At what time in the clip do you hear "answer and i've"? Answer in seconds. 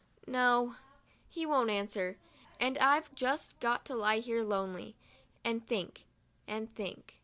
1.69-3.13